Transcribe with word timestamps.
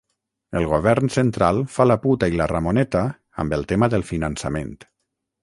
El 0.59 0.63
Govern 0.69 1.11
central 1.15 1.59
fa 1.73 1.85
la 1.89 1.97
puta 2.07 2.31
i 2.33 2.41
la 2.41 2.49
Ramoneta 2.53 3.03
amb 3.45 3.55
el 3.59 3.69
tema 3.75 3.93
del 3.97 4.09
finançament. 4.11 4.75